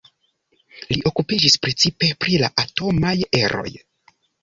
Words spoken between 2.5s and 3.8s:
atomaj eroj.